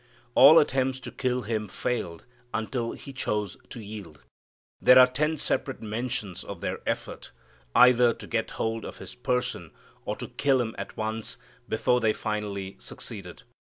All 0.33 0.57
attempts 0.57 0.99
to 1.01 1.11
kill 1.11 1.43
Him 1.43 1.67
failed 1.67 2.25
until 2.55 2.93
He 2.93 3.13
chose 3.13 3.55
to 3.69 3.79
yield. 3.79 4.23
There 4.81 4.97
are 4.97 5.05
ten 5.05 5.37
separate 5.37 5.79
mentions 5.79 6.43
of 6.43 6.59
their 6.59 6.79
effort, 6.87 7.29
either 7.75 8.11
to 8.11 8.25
get 8.25 8.49
hold 8.57 8.83
of 8.83 8.97
His 8.97 9.13
person 9.13 9.69
or 10.03 10.15
to 10.15 10.29
kill 10.29 10.59
Him 10.59 10.73
at 10.79 10.97
once 10.97 11.37
before 11.69 11.99
they 12.01 12.13
finally 12.13 12.77
succeeded. 12.79 13.43